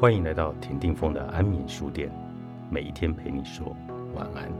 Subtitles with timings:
[0.00, 2.10] 欢迎来到田定峰的安眠书店，
[2.70, 3.76] 每一天陪你说
[4.14, 4.50] 晚安。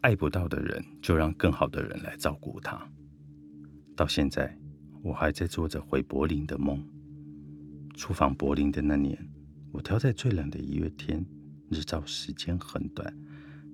[0.00, 2.84] 爱不到的人，就让更好的人来照顾他。
[3.94, 4.52] 到现在，
[5.04, 6.84] 我还在做着回柏林的梦。
[7.94, 9.16] 出访柏林的那年，
[9.70, 11.24] 我挑在最冷的一月天，
[11.70, 13.16] 日照时间很短，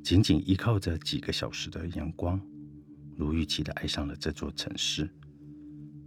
[0.04, 2.38] 仅仅依靠着几个小时的阳光，
[3.16, 5.08] 如预期的爱上了这座城市。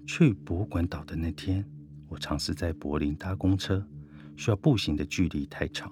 [0.05, 1.65] 去博物馆岛的那天，
[2.07, 3.83] 我尝试在柏林搭公车，
[4.37, 5.91] 需要步行的距离太长，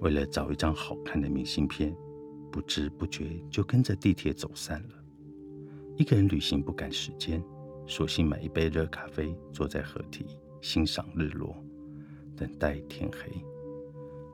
[0.00, 1.96] 为了找一张好看的明信片。
[2.52, 5.04] 不知不觉就跟着地铁走散了。
[5.96, 7.40] 一个人旅行不赶时间，
[7.86, 10.26] 索性买一杯热咖啡，坐在河堤
[10.60, 11.56] 欣赏日落，
[12.36, 13.40] 等待天黑。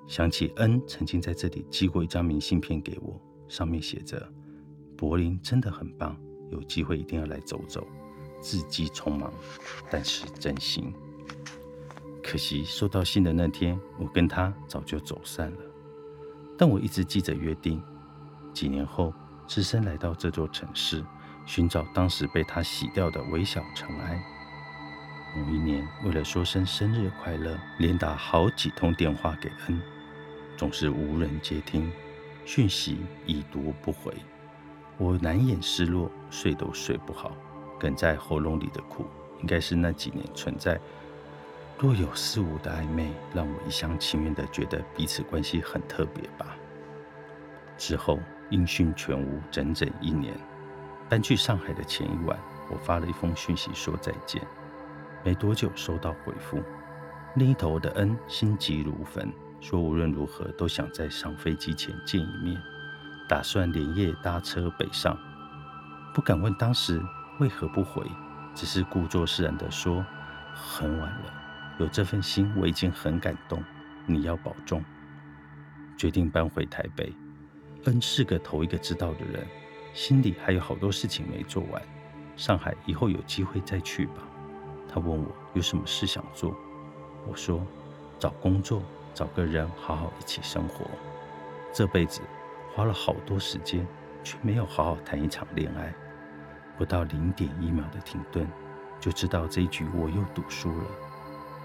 [0.06, 4.28] 想起恩曾经在这里寄过一张明信片给我，上面写着
[4.96, 6.16] ：“柏林真的很棒，
[6.50, 7.86] 有机会一定要来走走。”
[8.40, 9.32] 字迹匆忙，
[9.90, 10.92] 但是真心。
[12.22, 15.58] 可惜收到信的那天，我跟他早就走散了。
[16.56, 17.82] 但我一直记着约定。
[18.52, 19.12] 几年后，
[19.46, 21.04] 只身来到这座城市，
[21.46, 24.22] 寻找当时被他洗掉的微小尘埃。
[25.36, 29.80] 某一年，为了说声生日快乐，连打好几通电话给恩，
[30.56, 31.90] 总是无人接听，
[32.44, 34.12] 讯息已读不回。
[34.98, 37.36] 我难掩失落，睡都睡不好，
[37.78, 39.04] 哽在喉咙里的苦，
[39.40, 40.80] 应该是那几年存在
[41.78, 46.56] 若有似无的暧昧，让我一厢情愿地觉得彼此关系很特别吧。
[47.76, 48.18] 之后。
[48.50, 50.32] 音讯全无，整整一年。
[51.08, 52.38] 搬去上海的前一晚，
[52.70, 54.40] 我发了一封讯息说再见。
[55.24, 56.62] 没多久收到回复，
[57.34, 62.60] 另一头的恩心急如焚，说无论如何都想在上飞机前见一面，
[63.28, 65.18] 打算连夜搭车北上。
[66.14, 67.00] 不敢问当时
[67.40, 68.04] 为何不回，
[68.54, 70.04] 只是故作释然地说
[70.54, 71.32] ：“很晚了，
[71.78, 73.62] 有这份心我已经很感动，
[74.06, 74.82] 你要保重。”
[75.98, 77.12] 决定搬回台北。
[77.84, 79.46] 恩是个头一个知道的人，
[79.92, 81.82] 心里还有好多事情没做完。
[82.36, 84.22] 上海以后有机会再去吧。
[84.88, 86.56] 他问我有什么事想做，
[87.26, 87.66] 我说
[88.18, 88.82] 找工作，
[89.16, 90.84] 找个人好好一起生活。
[91.72, 92.20] 这辈子
[92.74, 93.86] 花了好多时间，
[94.22, 95.90] 却没有好好谈一场恋爱。
[96.76, 98.46] 不到零点一秒的停顿，
[99.00, 100.84] 就知道这一局我又赌输了。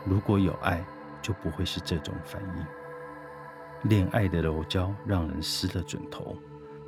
[0.06, 0.81] 如果有爱，
[1.22, 3.90] 就不会是这种反应。
[3.90, 6.38] 恋爱的柔焦让人失了准头，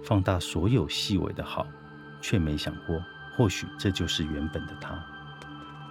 [0.02, 1.68] 放大所有细微的好，
[2.22, 2.98] 却没想过，
[3.36, 4.98] 或许这就是原本的他。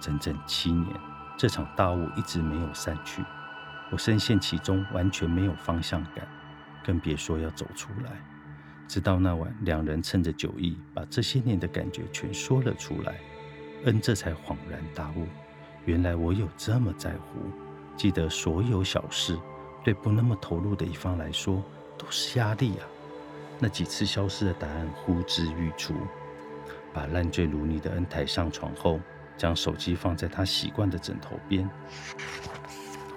[0.01, 0.99] 整整七年，
[1.37, 3.23] 这场大雾一直没有散去，
[3.93, 6.27] 我深陷其中，完全没有方向感，
[6.83, 8.11] 更别说要走出来。
[8.87, 13.19] 直到那晚，两人趁着酒意，把这些年的感觉全说了出来，
[13.85, 15.27] 恩这才恍然大悟，
[15.85, 17.51] 原来我有这么在乎，
[17.95, 19.37] 记得所有小事。
[19.83, 21.61] 对不那么投入的一方来说，
[21.95, 22.87] 都是压力啊！
[23.59, 25.93] 那几次消失的答案呼之欲出。
[26.91, 28.99] 把烂醉如泥的恩抬上床后，
[29.37, 31.69] 将手机放在他习惯的枕头边，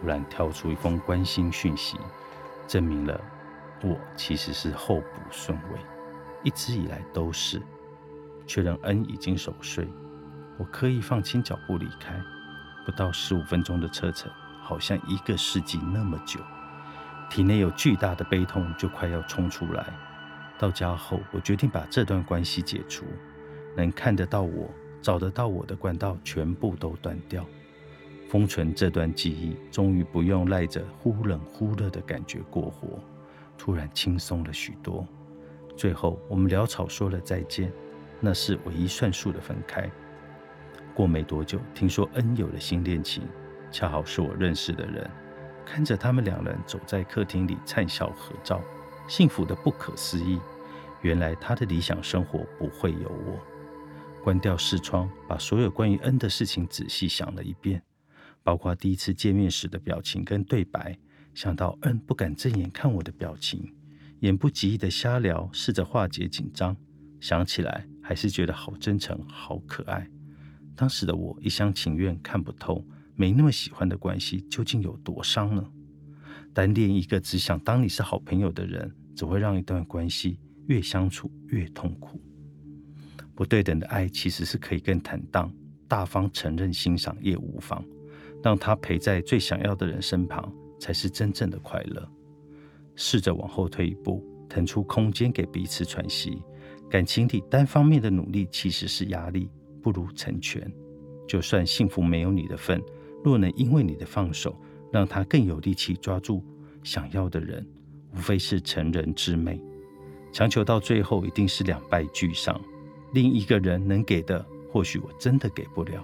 [0.01, 1.99] 突然跳出一封关心讯息，
[2.67, 3.21] 证明了
[3.83, 5.79] 我其实是候补顺位，
[6.43, 7.63] 一直以来都是。
[8.47, 9.89] 确认恩已经熟睡，
[10.59, 12.15] 我刻意放轻脚步离开，
[12.85, 14.31] 不到十五分钟的车程，
[14.63, 16.39] 好像一个世纪那么久。
[17.29, 19.87] 体内有巨大的悲痛，就快要冲出来。
[20.59, 23.05] 到家后，我决定把这段关系解除，
[23.77, 24.71] 能看得到我、
[25.03, 27.45] 找得到我的管道全部都断掉，
[28.29, 32.99] 封存这段记忆，终于不用赖着忽冷忽热的感觉过活，
[33.57, 35.07] 突然轻松了许多。
[35.77, 37.73] 最后，我们潦草说了再见，
[38.21, 39.89] 那是唯一算数的分开。
[40.95, 43.23] 过没多久，听说恩有了新恋情，
[43.71, 45.09] 恰好是我认识的人。
[45.65, 48.61] 看着他们两人走在客厅里灿笑合照，
[49.07, 50.41] 幸福的不可思议。
[51.03, 53.39] 原来他的理想生活不会有我。
[54.25, 57.83] 关掉视窗，把所有关于恩的事情仔细想了一遍，
[58.47, 60.97] 包括第一次见面时的表情跟对白。
[61.35, 63.75] 想到恩不敢正眼看我的表情，
[64.21, 66.77] 言不及义的瞎聊，试着化解紧张。
[67.21, 70.09] 想起来还是觉得好真诚，好可爱。
[70.77, 72.87] 当时的我一厢情愿，看不透。
[73.17, 75.67] 没那么喜欢的关系究竟有多伤呢？
[76.55, 80.39] 单恋一个只想当你是好朋友的人，只会让一段关系
[80.69, 82.23] 越相处越痛苦。
[83.35, 85.53] 不对等的爱其实是可以更坦荡、
[85.89, 87.85] 大方承认、欣赏也无妨，
[88.47, 92.09] 让他陪在最想要的人身旁，才是真正的快乐。
[92.95, 96.41] 试着往后退一步，腾出空间给彼此喘息。
[96.89, 99.51] 感情里单方面的努力其实是压力，
[99.83, 100.73] 不如成全。
[101.27, 102.81] 就算幸福没有你的份，
[103.25, 104.55] 若能因为你的放手，
[104.93, 106.41] 让他更有力气抓住
[106.85, 107.67] 想要的人，
[108.15, 109.61] 无非是成人之美。
[110.31, 112.61] 强求到最后，一定是两败俱伤。
[113.13, 116.01] 另一个人能给的，或许我真的给不了。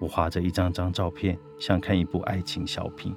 [0.00, 3.14] 我划着一张张照片，像看一部爱情小品，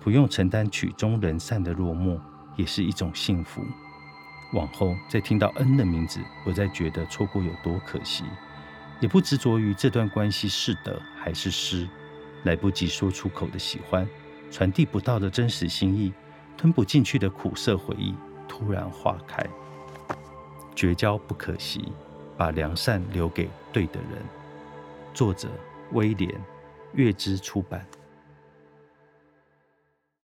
[0.00, 2.18] 不用承担曲终人散的落寞，
[2.56, 3.62] 也是一种幸福。
[4.54, 8.24] 往后再听到恩的名字，不再觉得错过有多可惜，
[9.00, 11.86] 也不执着于这段关系是得还是失。
[12.44, 14.08] 来不及说出口的喜欢，
[14.50, 16.12] 传递不到的真实心意，
[16.56, 18.14] 吞不进去的苦涩回忆，
[18.48, 19.44] 突然化开。
[20.74, 21.92] 绝交不可惜，
[22.36, 24.22] 把良善留给对的人。
[25.12, 25.48] 作者。
[25.92, 26.32] 威廉，
[26.94, 27.86] 月之出版。